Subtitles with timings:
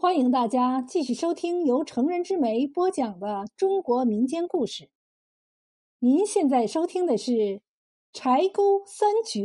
[0.00, 4.90] 欢迎大家继续收听由成人之美播讲的中国民间故事。
[5.98, 7.32] 您现在收听的是
[8.10, 9.42] 《柴沟三绝》。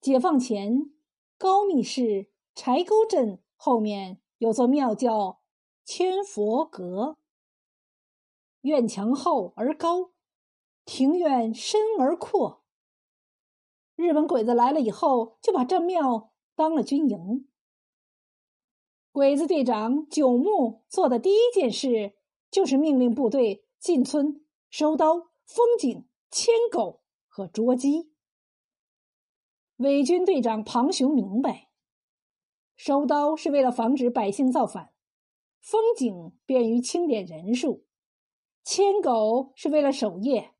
[0.00, 0.92] 解放前，
[1.36, 5.40] 高密市柴沟镇后面有座庙叫
[5.84, 7.16] 千佛阁，
[8.60, 10.12] 院墙厚而高，
[10.84, 12.62] 庭院深而阔。
[13.96, 16.30] 日本鬼子来了以后，就把这庙。
[16.56, 17.48] 当了军营，
[19.10, 22.14] 鬼子队长九木做的第一件事
[22.48, 28.12] 就是命令部队进村收刀、封井、牵狗和捉鸡。
[29.78, 31.70] 伪军队长庞雄明白，
[32.76, 34.94] 收刀是为了防止百姓造反，
[35.60, 37.84] 封井便于清点人数，
[38.62, 40.54] 牵狗是为了守夜，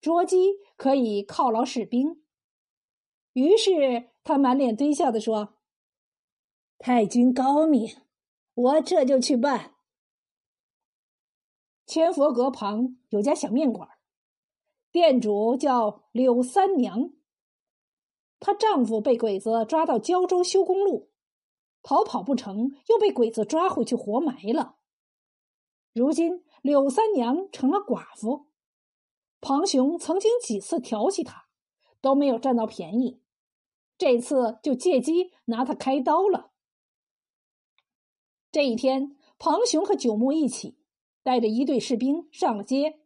[0.00, 2.22] 捉鸡可以犒劳士兵。
[3.32, 4.10] 于是。
[4.28, 5.54] 他满脸堆笑的说
[6.76, 7.96] ：“太君高明，
[8.52, 9.76] 我这就去办。”
[11.88, 13.88] 千佛阁旁有家小面馆，
[14.92, 17.10] 店主叫柳三娘。
[18.38, 21.08] 她丈夫被鬼子抓到胶州修公路，
[21.82, 24.76] 逃跑不成，又被鬼子抓回去活埋了。
[25.94, 28.48] 如今柳三娘成了寡妇，
[29.40, 31.48] 庞雄曾经几次调戏她，
[32.02, 33.22] 都没有占到便宜。
[33.98, 36.52] 这次就借机拿他开刀了。
[38.52, 40.78] 这一天，庞雄和九牧一起
[41.22, 43.00] 带着一队士兵上了街。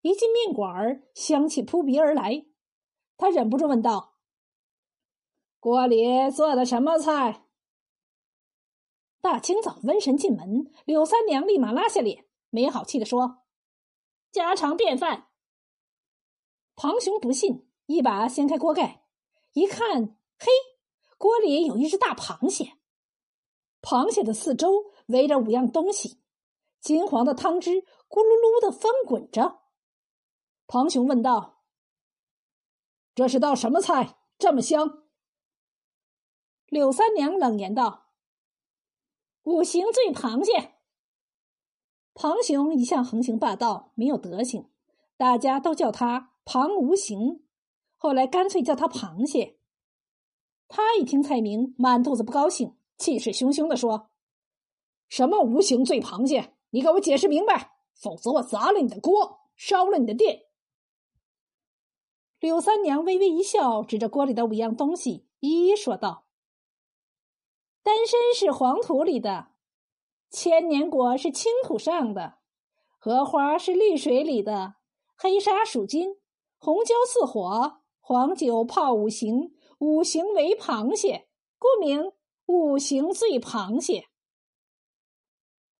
[0.00, 2.46] 一进面馆香气扑鼻而来，
[3.16, 4.16] 他忍不住问道
[5.60, 7.46] ：“锅里做的什么菜？”
[9.20, 13.44] 大清早瘟神进门，柳三娘立马拉下脸，没好气的说
[14.32, 15.28] ：“家常便饭。”
[16.74, 19.01] 庞雄不信，一把掀开锅盖。
[19.52, 20.46] 一看，嘿，
[21.18, 22.78] 锅里有一只大螃蟹。
[23.82, 26.22] 螃蟹的四周围着五样东西，
[26.80, 29.60] 金黄的汤汁咕噜噜的翻滚着。
[30.66, 31.64] 庞雄问道
[33.14, 34.18] ：“这是道什么菜？
[34.38, 35.04] 这么香？”
[36.66, 38.12] 柳三娘冷言道
[39.44, 40.76] ：“五行醉螃蟹。”
[42.14, 44.70] 庞雄一向横行霸道，没有德行，
[45.16, 47.44] 大家都叫他庞无形。
[48.02, 49.60] 后来干脆叫他螃蟹。
[50.66, 54.10] 他一听蔡明，满肚子不高兴，气势汹汹的说
[55.08, 56.52] ：“什么无形醉螃蟹？
[56.70, 60.46] 你给我解释明白，否则我砸了你的锅，烧了你的店。”
[62.40, 66.26] 柳三娘微微一笑，指着锅里的五样东西，一一说道
[67.84, 69.52] ：“丹参是黄土里的，
[70.28, 72.38] 千年果是青土上的，
[72.98, 74.74] 荷花是绿水里的，
[75.14, 76.16] 黑沙属金，
[76.58, 77.78] 红椒似火。”
[78.12, 81.28] 黄酒泡五行，五行为螃蟹，
[81.58, 82.12] 故名
[82.44, 84.08] 五行醉螃蟹。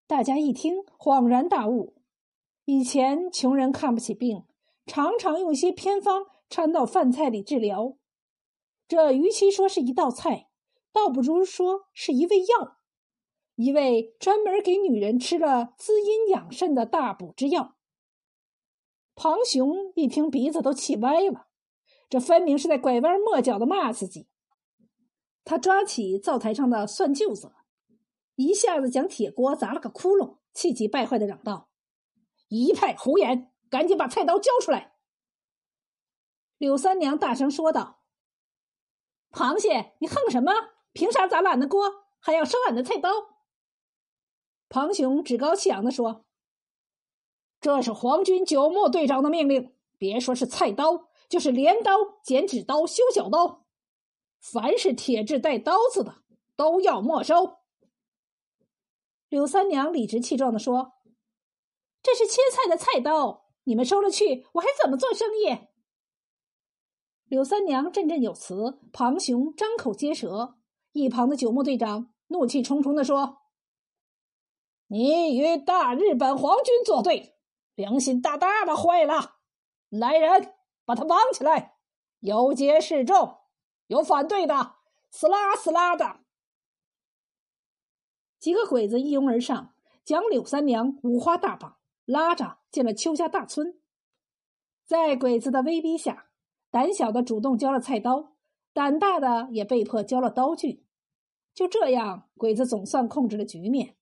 [0.07, 1.93] 大家一听，恍然大悟。
[2.65, 4.45] 以前穷人看不起病，
[4.87, 7.99] 常常用些偏方掺到饭菜里治疗。
[8.87, 10.49] 这与其说是一道菜，
[10.91, 12.79] 倒不如说是一味药，
[13.53, 17.75] 一味专门给女人吃了滋阴养肾的大补之药。
[19.13, 21.49] 庞雄一听，鼻子都气歪了。
[22.09, 24.27] 这分明是在拐弯抹角的骂自己。
[25.43, 27.51] 他抓起灶台上的蒜臼子，
[28.35, 31.69] 一下子将铁锅砸了个窟窿，气急败坏的嚷道
[32.47, 33.51] ：“一派胡言！
[33.69, 34.93] 赶紧把菜刀交出来！”
[36.57, 38.03] 柳三娘大声说道
[39.31, 40.51] ：“螃蟹，你横什么？
[40.93, 43.09] 凭啥砸俺的锅，还要收俺的菜刀？”
[44.69, 46.25] 庞雄趾高气扬的说
[47.59, 53.65] ：“这是皇军九木队长的命令，别说是菜刀。”就是镰刀、剪纸刀、修小刀，
[54.39, 56.17] 凡是铁质带刀子的
[56.55, 57.57] 都要没收。
[59.29, 60.93] 柳三娘理直气壮的说
[62.03, 65.57] ：“这是切菜的菜刀，你们收了去，我还怎么做生意？”
[67.25, 70.59] 柳三娘振振有词，庞雄张口结舌。
[70.91, 73.39] 一旁的九木队长怒气冲冲的说
[74.85, 77.35] ：“你与大日本皇军作对，
[77.73, 79.37] 良心大大的坏了！
[79.89, 80.53] 来人！”
[80.85, 81.75] 把他绑起来，
[82.19, 83.37] 有节示众，
[83.87, 84.75] 有反对的，
[85.09, 86.21] 死拉死拉的。
[88.39, 93.79] 几个鬼子一拥而上，将柳三娘五花大绑，拉着进了邱家大村。
[94.85, 96.27] 在鬼子的威逼下，
[96.69, 98.33] 胆小的主动交了菜刀，
[98.73, 100.85] 胆大的也被迫交了刀具。
[101.53, 103.95] 就这样，鬼子总算控制了局面。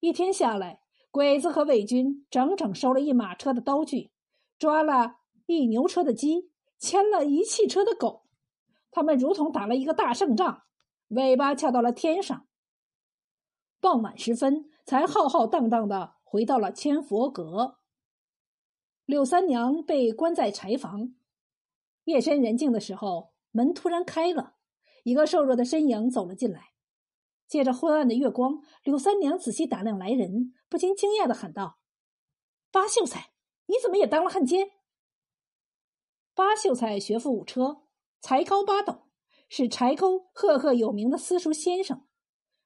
[0.00, 0.80] 一天下来，
[1.10, 4.12] 鬼子和伪军整整收了一马车的刀具，
[4.58, 5.18] 抓了。
[5.46, 8.26] 一牛车的鸡牵了一汽车的狗，
[8.90, 10.64] 他们如同打了一个大胜仗，
[11.08, 12.46] 尾巴翘到了天上。
[13.80, 17.78] 傍晚时分，才浩浩荡荡的回到了千佛阁。
[19.04, 21.14] 柳三娘被关在柴房，
[22.04, 24.56] 夜深人静的时候，门突然开了，
[25.04, 26.72] 一个瘦弱的身影走了进来。
[27.46, 31.78] 借着昏暗的月光，柳三娘仔细打量来人，不禁惊讶的喊道
[32.72, 33.30] ：“八秀才，
[33.66, 34.70] 你怎么也当了汉奸？”
[36.36, 37.80] 八秀才学富五车，
[38.20, 39.08] 才高八斗，
[39.48, 42.06] 是柴沟赫赫有名的私塾先生，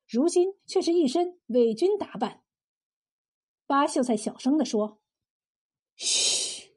[0.09, 2.43] 如今却是一身伪军打扮。
[3.67, 5.01] 八秀才小声的说
[5.95, 6.73] ：“嘘，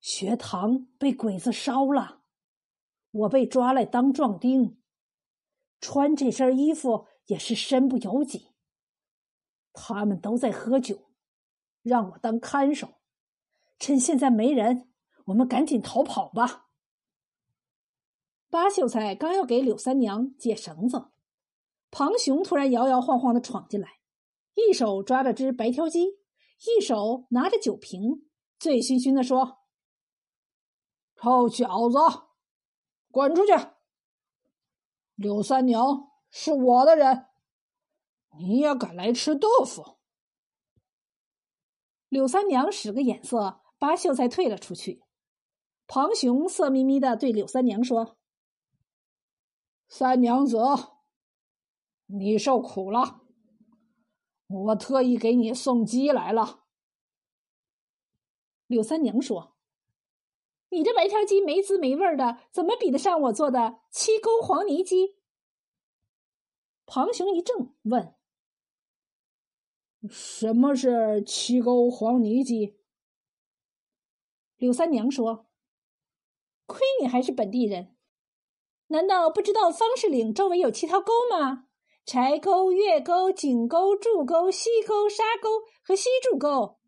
[0.00, 2.24] 学堂被鬼子烧了，
[3.12, 4.82] 我被抓来当壮丁。”
[5.80, 8.48] 穿这身衣服也是身不由己。
[9.72, 11.12] 他们都在喝酒，
[11.82, 12.94] 让我当看守。
[13.78, 14.90] 趁现在没人，
[15.26, 16.66] 我们赶紧逃跑吧。
[18.48, 21.10] 八秀才刚要给柳三娘解绳子，
[21.90, 24.00] 庞雄突然摇摇晃晃的闯进来，
[24.54, 26.18] 一手抓着只白条鸡，
[26.64, 28.28] 一手拿着酒瓶，
[28.58, 29.58] 醉醺醺的说
[31.16, 31.98] ：“臭小子，
[33.10, 33.52] 滚出去！”
[35.16, 37.26] 柳三娘是我的人，
[38.38, 39.96] 你也敢来吃豆腐？
[42.08, 45.02] 柳三娘使个眼色，八秀才退了出去。
[45.86, 48.16] 庞雄色眯眯的对柳三娘说
[49.88, 50.58] ：“三娘子，
[52.06, 53.22] 你受苦了，
[54.48, 56.64] 我特意给你送鸡来了。”
[58.66, 59.54] 柳三娘说。
[60.68, 65.16] 你这白条鸡没滋没味的，怎么比得上我做的七沟黄泥鸡？
[66.84, 68.16] 庞雄一怔，问
[70.10, 72.76] ：“什么是七沟黄泥鸡？”
[74.58, 75.45] 柳三娘说
[77.00, 77.94] ：“你还是本地人，
[78.88, 81.64] 难道不知道方士岭周围有七条沟吗？
[82.04, 86.78] 柴沟、月沟、井沟、柱沟、西沟、沙沟和西柱沟。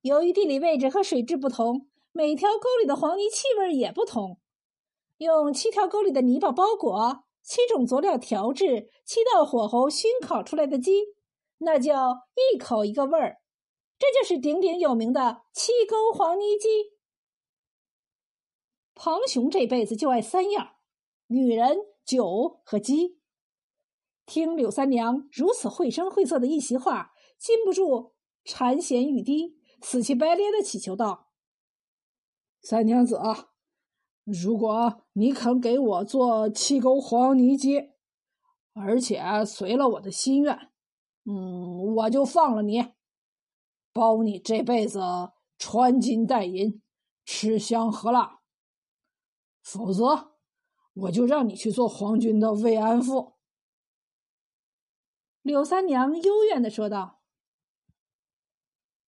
[0.00, 4.38] 由于地理位置和水质不同。”每条沟里的黄泥气味也不同，
[5.18, 11.08] 用七条沟里的泥巴包裹，七种佐料调制，七道火候熏烤出来的鸡，
[11.58, 13.36] 那叫一口一个味儿。
[13.98, 16.95] 这就是鼎鼎有名的七沟黄泥鸡。
[18.98, 20.70] 庞雄这辈子就爱三样：
[21.26, 23.20] 女人、酒和鸡。
[24.24, 31.28] 听柳三娘如此绘声绘色的一席话，禁不住馋涎欲滴，死乞白咧的乞求道。
[32.62, 33.20] 三娘子，
[34.24, 37.90] 如果你肯给我做七沟黄泥鸡，
[38.72, 40.70] 而且随了我的心愿，
[41.26, 42.82] 嗯，我就放了你，
[43.92, 45.00] 包你这辈子
[45.58, 46.82] 穿金戴银，
[47.26, 48.35] 吃香喝辣；
[49.66, 50.36] 否则，
[50.94, 53.32] 我就让你去做皇军的慰安妇。”
[55.42, 57.20] 柳三娘幽怨的说道。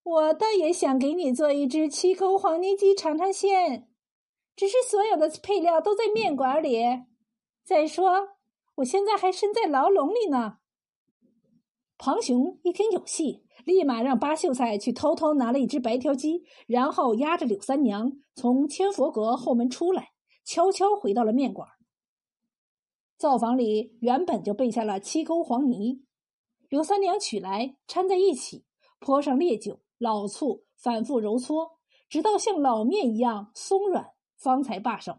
[0.02, 3.88] 我倒也想给你做一只七沟黄泥鸡尝尝鲜，
[4.56, 6.82] 只是所有的配料都在面馆里。
[7.62, 8.30] 再说，
[8.76, 10.58] 我现在还身在牢笼里呢。
[11.98, 20.12] 庞雄一听有戏，立马让八秀才去偷偷拿了一只白条鸡，然后押着柳三娘从千佛阁后门出来，
[20.48, 21.68] 悄悄回到了面馆。
[23.18, 26.06] 灶房里原本就备下了七沟黄泥，
[26.70, 28.64] 刘三娘取来掺在一起，
[28.98, 29.82] 泼上烈酒。
[29.98, 35.18] 老醋反复揉搓，直到像老面一样松软，方才罢手。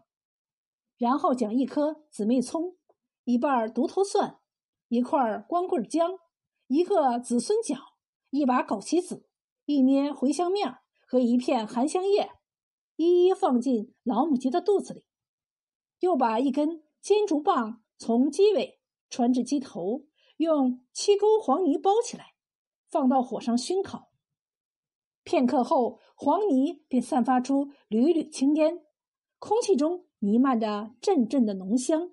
[0.98, 2.76] 然后将一颗姊妹葱、
[3.22, 4.40] 一半独头蒜、
[4.88, 6.18] 一块光棍姜、
[6.66, 7.76] 一个子孙角、
[8.30, 9.28] 一把枸杞子、
[9.66, 12.32] 一捏茴香面和一片含香叶，
[12.96, 15.04] 一一放进老母鸡的肚子里，
[16.00, 20.04] 又把一根尖竹棒从鸡尾穿至鸡头，
[20.36, 22.34] 用七沟黄泥包起来，
[22.88, 24.10] 放到火上熏烤。
[25.22, 28.84] 片刻后，黄泥便散发出缕缕青烟，
[29.38, 32.10] 空气中弥漫着阵阵的浓香。